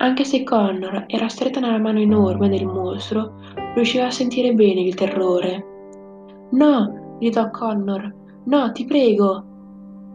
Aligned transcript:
Anche 0.00 0.24
se 0.24 0.44
Connor 0.44 1.04
era 1.08 1.28
stretta 1.28 1.60
nella 1.60 1.78
mano 1.78 1.98
enorme 1.98 2.48
del 2.48 2.66
mostro, 2.66 3.34
riusciva 3.74 4.06
a 4.06 4.10
sentire 4.10 4.52
bene 4.52 4.80
il 4.82 4.94
terrore. 4.94 5.64
No, 6.50 7.16
gridò 7.18 7.50
Connor, 7.50 8.14
no, 8.44 8.72
ti 8.72 8.84
prego. 8.84 9.44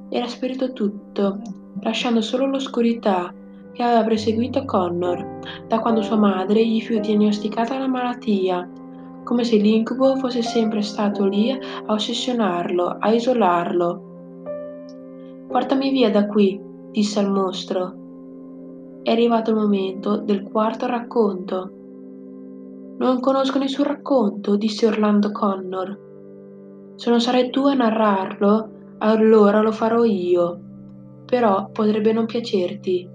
Era 0.10 0.28
sparito 0.28 0.74
tutto, 0.74 1.42
lasciando 1.82 2.22
solo 2.22 2.46
l'oscurità 2.46 3.34
che 3.74 3.84
aveva 3.84 4.04
perseguito 4.04 4.64
Connor 4.66 5.40
da 5.68 5.80
quando 5.80 6.02
sua 6.02 6.18
madre 6.18 6.66
gli 6.66 6.82
fu 6.82 7.00
diagnosticata 7.00 7.78
la 7.78 7.88
malattia, 7.88 8.70
come 9.24 9.44
se 9.44 9.58
l'incubo 9.58 10.16
fosse 10.18 10.42
sempre 10.42 10.82
stato 10.82 11.26
lì 11.26 11.52
a 11.52 11.60
ossessionarlo, 11.94 12.98
a 13.00 13.12
isolarlo. 13.12 14.12
Portami 15.48 15.90
via 15.92 16.10
da 16.12 16.28
qui, 16.28 16.60
disse 16.92 17.20
al 17.20 17.32
mostro. 17.32 18.02
È 19.02 19.12
arrivato 19.12 19.52
il 19.52 19.58
momento 19.58 20.18
del 20.18 20.44
quarto 20.44 20.86
racconto. 20.86 21.72
Non 22.98 23.20
conosco 23.20 23.58
nessun 23.58 23.86
racconto, 23.86 24.56
disse 24.56 24.88
Orlando 24.88 25.32
Connor. 25.32 26.00
Se 26.96 27.10
non 27.10 27.20
sarai 27.20 27.50
tu 27.50 27.66
a 27.66 27.74
narrarlo, 27.74 28.70
allora 29.00 29.62
lo 29.62 29.72
farò 29.72 30.04
io. 30.04 30.60
Però 31.26 31.70
potrebbe 31.72 32.14
non 32.14 32.26
piacerti. 32.26 33.10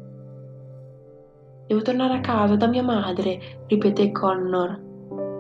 Devo 1.66 1.83
tornare 1.83 2.15
a 2.15 2.21
casa 2.21 2.57
da 2.57 2.66
mia 2.66 2.83
madre, 2.83 3.65
ripeté 3.66 4.11
Connor. 4.11 4.87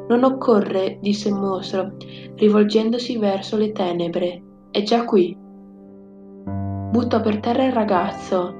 Non 0.08 0.24
occorre, 0.24 0.98
disse 1.00 1.28
il 1.28 1.34
mostro, 1.34 1.92
rivolgendosi 2.34 3.18
verso 3.18 3.56
le 3.56 3.72
tenebre. 3.72 4.42
È 4.70 4.82
già 4.82 5.04
qui. 5.04 5.36
Buttò 6.90 7.20
per 7.20 7.40
terra 7.40 7.64
il 7.66 7.72
ragazzo. 7.72 8.54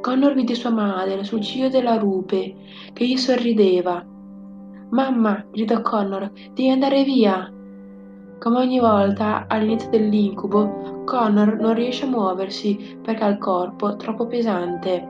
Connor 0.00 0.34
vide 0.34 0.54
sua 0.54 0.70
madre 0.70 1.22
sul 1.22 1.40
ciglio 1.40 1.68
della 1.68 1.96
rupe, 1.98 2.54
che 2.92 3.06
gli 3.06 3.16
sorrideva. 3.16 4.04
Mamma, 4.90 5.44
gridò 5.52 5.82
Connor, 5.82 6.32
devi 6.52 6.70
andare 6.70 7.04
via. 7.04 7.52
Come 8.38 8.58
ogni 8.58 8.80
volta, 8.80 9.46
all'inizio 9.48 9.90
dell'incubo, 9.90 11.02
Connor 11.04 11.58
non 11.60 11.74
riesce 11.74 12.06
a 12.06 12.08
muoversi 12.08 12.98
perché 13.02 13.22
ha 13.24 13.28
il 13.28 13.38
corpo 13.38 13.96
troppo 13.96 14.26
pesante. 14.26 15.06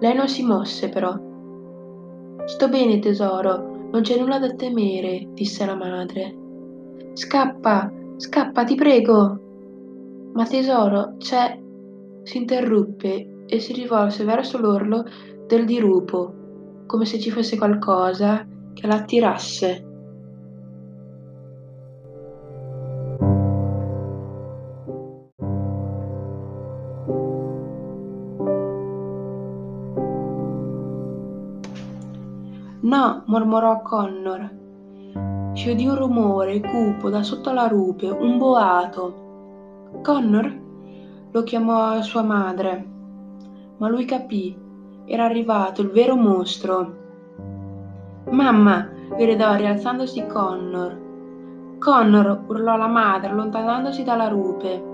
Lei 0.00 0.14
non 0.14 0.28
si 0.28 0.44
mosse 0.44 0.88
però. 0.88 1.27
Sto 2.48 2.70
bene, 2.70 2.98
tesoro, 2.98 3.90
non 3.92 4.00
c'è 4.00 4.18
nulla 4.18 4.38
da 4.38 4.54
temere, 4.54 5.28
disse 5.34 5.66
la 5.66 5.74
madre. 5.74 6.34
Scappa, 7.12 7.92
scappa, 8.16 8.64
ti 8.64 8.74
prego. 8.74 10.30
Ma 10.32 10.46
tesoro, 10.46 11.16
c'è 11.18 11.60
si 12.22 12.38
interruppe 12.38 13.44
e 13.46 13.60
si 13.60 13.74
rivolse 13.74 14.24
verso 14.24 14.58
l'orlo 14.58 15.04
del 15.46 15.66
dirupo, 15.66 16.84
come 16.86 17.04
se 17.04 17.20
ci 17.20 17.30
fosse 17.30 17.58
qualcosa 17.58 18.46
che 18.72 18.86
la 18.86 19.04
No, 32.80 33.24
mormorò 33.26 33.82
Connor. 33.82 34.56
Si 35.54 35.68
udì 35.68 35.84
un 35.84 35.96
rumore 35.96 36.60
cupo 36.60 37.10
da 37.10 37.24
sotto 37.24 37.52
la 37.52 37.66
rupe, 37.66 38.08
un 38.08 38.38
boato. 38.38 40.00
Connor? 40.00 40.60
Lo 41.32 41.42
chiamò 41.42 42.00
sua 42.02 42.22
madre, 42.22 42.86
ma 43.78 43.88
lui 43.88 44.04
capì, 44.04 44.56
era 45.06 45.24
arrivato 45.24 45.82
il 45.82 45.90
vero 45.90 46.14
mostro. 46.14 46.96
Mamma, 48.30 48.88
gridò 49.16 49.56
rialzandosi 49.56 50.26
Connor. 50.28 51.06
Connor, 51.80 52.44
urlò 52.46 52.76
la 52.76 52.86
madre, 52.86 53.30
allontanandosi 53.30 54.04
dalla 54.04 54.28
rupe. 54.28 54.84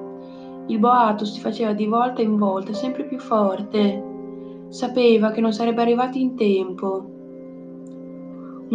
Il 0.69 0.79
boato 0.79 1.27
si 1.27 1.39
faceva 1.39 1.75
di 1.75 1.85
volta 1.85 2.23
in 2.23 2.39
volta 2.39 2.73
sempre 2.73 3.05
più 3.05 3.19
forte. 3.19 4.03
Sapeva 4.69 5.33
che 5.33 5.43
non 5.43 5.53
sarebbe 5.53 5.83
arrivato 5.83 6.17
in 6.17 6.35
tempo. 6.35 7.09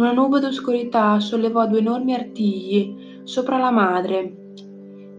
Una 0.00 0.12
nube 0.12 0.40
d'oscurità 0.40 1.20
sollevò 1.20 1.66
due 1.66 1.80
enormi 1.80 2.14
artigli 2.14 3.20
sopra 3.24 3.58
la 3.58 3.70
madre. 3.70 4.54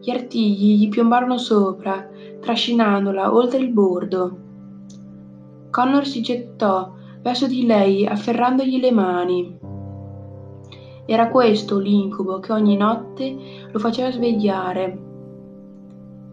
Gli 0.02 0.10
artigli 0.10 0.80
gli 0.80 0.90
piombarono 0.90 1.38
sopra 1.38 2.10
trascinandola 2.40 3.32
oltre 3.32 3.60
il 3.60 3.70
bordo. 3.70 4.38
Connor 5.70 6.04
si 6.08 6.24
gettò 6.24 6.96
verso 7.22 7.46
di 7.46 7.68
lei 7.68 8.08
afferrandogli 8.08 8.80
le 8.80 8.92
mani. 8.92 9.60
Era 11.06 11.30
questo 11.30 11.78
l'incubo 11.78 12.40
che 12.40 12.52
ogni 12.52 12.76
notte 12.76 13.38
lo 13.72 13.78
faceva 13.78 14.10
svegliare. 14.10 15.00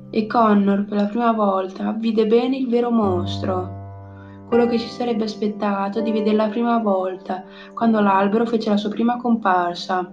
E 0.08 0.26
Connor 0.26 0.86
per 0.86 0.96
la 0.96 1.06
prima 1.06 1.32
volta 1.32 1.92
vide 1.92 2.26
bene 2.26 2.56
il 2.56 2.68
vero 2.70 2.90
mostro, 2.90 3.77
quello 4.48 4.66
che 4.66 4.78
si 4.78 4.88
sarebbe 4.88 5.24
aspettato 5.24 6.00
di 6.00 6.10
vedere 6.10 6.34
la 6.34 6.48
prima 6.48 6.78
volta 6.78 7.44
quando 7.74 8.00
l'albero 8.00 8.46
fece 8.46 8.70
la 8.70 8.78
sua 8.78 8.88
prima 8.88 9.18
comparsa. 9.18 10.10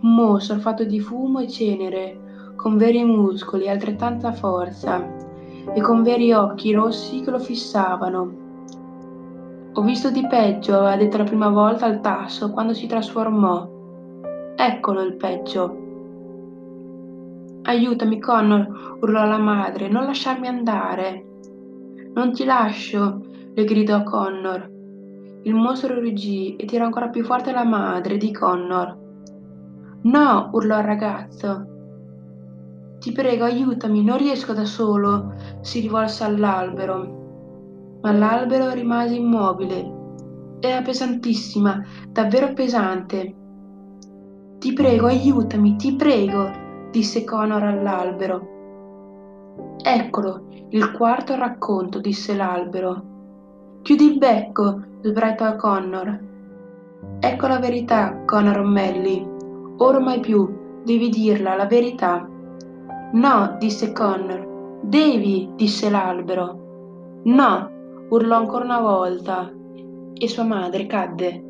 Un 0.00 0.14
mostro 0.14 0.58
fatto 0.58 0.84
di 0.84 1.00
fumo 1.00 1.40
e 1.40 1.48
cenere, 1.48 2.52
con 2.54 2.76
veri 2.76 3.02
muscoli 3.02 3.64
e 3.64 3.70
altrettanta 3.70 4.32
forza, 4.32 5.02
e 5.72 5.80
con 5.80 6.02
veri 6.02 6.32
occhi 6.32 6.72
rossi 6.72 7.22
che 7.22 7.30
lo 7.30 7.38
fissavano. 7.38 8.44
Ho 9.72 9.82
visto 9.82 10.10
di 10.10 10.26
peggio, 10.26 10.76
aveva 10.76 10.96
detto 10.96 11.16
la 11.16 11.24
prima 11.24 11.48
volta 11.48 11.86
al 11.86 12.00
tasso 12.00 12.50
quando 12.50 12.74
si 12.74 12.86
trasformò. 12.86 13.68
Eccolo 14.56 15.02
il 15.02 15.16
peggio. 15.16 15.84
Aiutami, 17.62 18.20
Connor, 18.20 18.98
urlò 19.00 19.26
la 19.26 19.38
madre, 19.38 19.88
non 19.88 20.04
lasciarmi 20.04 20.46
andare. 20.46 21.35
Non 22.16 22.32
ti 22.32 22.46
lascio, 22.46 23.20
le 23.54 23.64
gridò 23.64 24.02
Connor. 24.02 24.70
Il 25.42 25.54
mostro 25.54 26.00
ruggì 26.00 26.56
e 26.56 26.64
tirò 26.64 26.86
ancora 26.86 27.10
più 27.10 27.22
forte 27.22 27.52
la 27.52 27.64
madre 27.64 28.16
di 28.16 28.32
Connor. 28.32 28.96
No, 30.04 30.48
urlò 30.50 30.78
il 30.78 30.84
ragazzo. 30.84 31.66
Ti 32.98 33.12
prego, 33.12 33.44
aiutami, 33.44 34.02
non 34.02 34.16
riesco 34.16 34.54
da 34.54 34.64
solo, 34.64 35.34
si 35.60 35.80
rivolse 35.80 36.24
all'albero. 36.24 37.98
Ma 38.00 38.12
l'albero 38.12 38.70
rimase 38.70 39.16
immobile. 39.16 40.56
Era 40.60 40.80
pesantissima, 40.80 41.84
davvero 42.08 42.54
pesante. 42.54 43.34
Ti 44.58 44.72
prego, 44.72 45.06
aiutami, 45.08 45.76
ti 45.76 45.94
prego, 45.96 46.50
disse 46.90 47.24
Connor 47.24 47.62
all'albero. 47.62 48.55
Eccolo, 49.82 50.46
il 50.70 50.90
quarto 50.92 51.34
racconto, 51.36 52.00
disse 52.00 52.34
l'albero. 52.34 53.14
Chiudi 53.82 54.12
il 54.12 54.18
becco, 54.18 54.82
sbraitò 55.00 55.56
Connor. 55.56 56.18
Ecco 57.20 57.46
la 57.46 57.58
verità, 57.58 58.22
Connor 58.24 58.58
O'Malley. 58.58 59.26
Ora 59.78 60.00
mai 60.00 60.20
più, 60.20 60.80
devi 60.84 61.08
dirla, 61.08 61.54
la 61.54 61.66
verità. 61.66 62.28
No, 63.12 63.56
disse 63.58 63.92
Connor. 63.92 64.80
Devi, 64.82 65.50
disse 65.54 65.88
l'albero. 65.88 67.20
No, 67.24 67.70
urlò 68.08 68.36
ancora 68.36 68.64
una 68.64 68.80
volta 68.80 69.52
e 70.18 70.28
sua 70.28 70.44
madre 70.44 70.86
cadde. 70.86 71.45